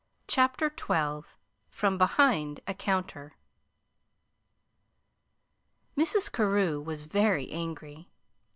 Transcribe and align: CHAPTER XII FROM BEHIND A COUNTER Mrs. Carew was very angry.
CHAPTER 0.27 0.73
XII 0.75 1.29
FROM 1.69 1.99
BEHIND 1.99 2.61
A 2.65 2.73
COUNTER 2.73 3.33
Mrs. 5.95 6.31
Carew 6.31 6.81
was 6.81 7.03
very 7.05 7.51
angry. 7.51 8.09